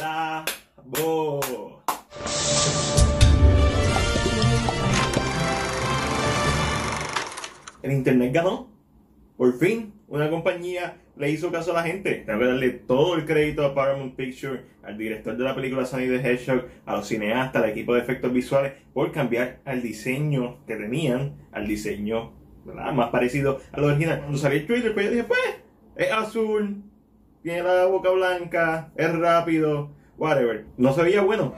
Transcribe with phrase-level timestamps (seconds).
[0.00, 1.82] Bravo.
[7.82, 8.70] El internet ganó.
[9.36, 12.22] Por fin, una compañía le hizo caso a la gente.
[12.26, 16.08] Tengo que darle todo el crédito a Paramount Pictures, al director de la película Sonic
[16.08, 20.76] the Hedgehog, a los cineastas, al equipo de efectos visuales, por cambiar al diseño que
[20.76, 22.32] tenían, al diseño
[22.64, 24.20] más parecido al original.
[24.20, 25.40] Cuando salió el trailer, pues yo dije, pues,
[25.96, 26.89] es azul,
[27.42, 30.66] tiene la boca blanca, es rápido, whatever.
[30.76, 31.54] No se veía bueno.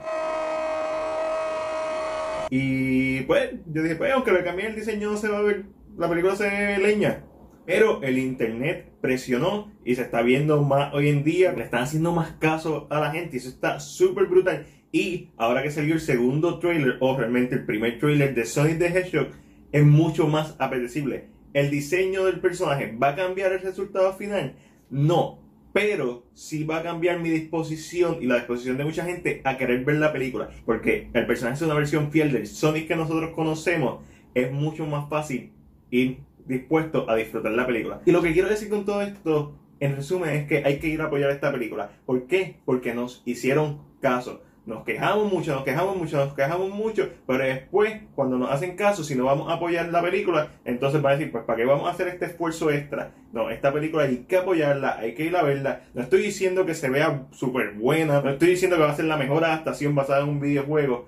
[2.49, 5.65] Y pues, yo dije, pues, aunque le cambie el diseño, no se va a ver,
[5.97, 7.23] la película se ve leña.
[7.65, 11.53] Pero el internet presionó y se está viendo más hoy en día.
[11.53, 14.65] Le están haciendo más caso a la gente y eso está súper brutal.
[14.91, 18.87] Y ahora que salió el segundo trailer, o realmente el primer trailer de Sonic the
[18.87, 19.29] Hedgehog,
[19.71, 21.29] es mucho más apetecible.
[21.53, 24.55] ¿El diseño del personaje va a cambiar el resultado final?
[24.89, 25.42] No,
[25.73, 29.83] pero sí va a cambiar mi disposición y la disposición de mucha gente a querer
[29.83, 30.49] ver la película.
[30.65, 34.03] Porque el personaje es una versión fiel del Sonic que nosotros conocemos.
[34.35, 35.51] Es mucho más fácil
[35.89, 38.01] ir dispuesto a disfrutar la película.
[38.05, 41.01] Y lo que quiero decir con todo esto, en resumen, es que hay que ir
[41.01, 41.91] a apoyar esta película.
[42.05, 42.57] ¿Por qué?
[42.65, 44.43] Porque nos hicieron caso.
[44.65, 49.03] Nos quejamos mucho, nos quejamos mucho, nos quejamos mucho, pero después, cuando nos hacen caso,
[49.03, 51.85] si no vamos a apoyar la película, entonces van a decir, pues, ¿para qué vamos
[51.85, 53.11] a hacer este esfuerzo extra?
[53.33, 55.81] No, esta película hay que apoyarla, hay que ir a verla.
[55.93, 59.05] No estoy diciendo que se vea súper buena, no estoy diciendo que va a ser
[59.05, 61.07] la mejor adaptación basada en un videojuego.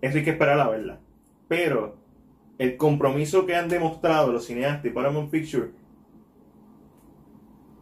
[0.00, 0.98] Eso hay que esperar a verla.
[1.46, 1.96] Pero
[2.56, 5.70] el compromiso que han demostrado los cineastas y Paramount Pictures,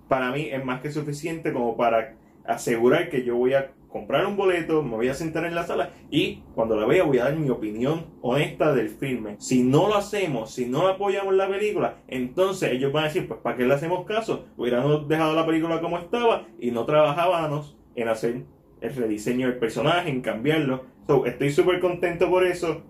[0.09, 4.37] para mí es más que suficiente como para asegurar que yo voy a comprar un
[4.37, 7.37] boleto, me voy a sentar en la sala y cuando la vea voy a dar
[7.37, 9.37] mi opinión honesta del filme.
[9.39, 13.41] Si no lo hacemos, si no apoyamos la película, entonces ellos van a decir, pues
[13.41, 14.47] ¿para qué le hacemos caso?
[14.57, 18.45] Hubiéramos dejado la película como estaba y no trabajábamos en hacer
[18.81, 20.87] el rediseño del personaje, en cambiarlo.
[21.07, 22.83] So, estoy súper contento por eso.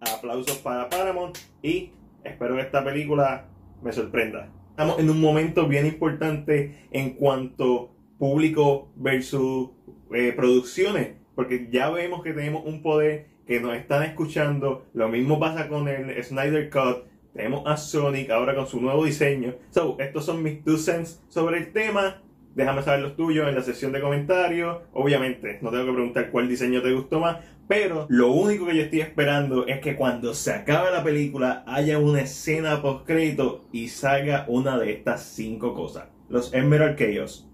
[0.00, 1.92] Aplausos para Paramount y
[2.24, 3.46] espero que esta película
[3.82, 4.50] me sorprenda.
[4.70, 9.70] Estamos en un momento bien importante en cuanto público versus
[10.12, 14.86] eh, producciones, porque ya vemos que tenemos un poder que nos están escuchando.
[14.92, 17.04] Lo mismo pasa con el Snyder Cut.
[17.32, 19.54] Tenemos a Sonic ahora con su nuevo diseño.
[19.70, 22.22] So, estos son mis two cents sobre el tema.
[22.54, 24.78] Déjame saber los tuyos en la sección de comentarios.
[24.92, 27.38] Obviamente, no tengo que preguntar cuál diseño te gustó más.
[27.68, 31.98] Pero lo único que yo estoy esperando es que cuando se acabe la película haya
[31.98, 36.08] una escena post crédito y salga una de estas cinco cosas.
[36.28, 37.48] Los Emerald Chaos,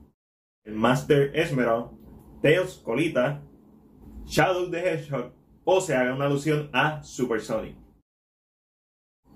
[0.65, 1.91] el Master Esmeralda,
[2.43, 3.43] Tails Colita,
[4.27, 5.33] Shadow the Hedgehog
[5.65, 7.77] o se haga una alusión a Super Sonic.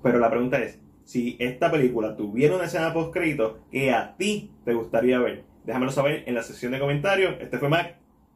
[0.02, 4.52] Pero la pregunta es, si esta película tuviera una escena post crédito que a ti
[4.64, 7.36] te gustaría ver, déjamelo saber en la sección de comentarios.
[7.40, 7.96] Este fue Mac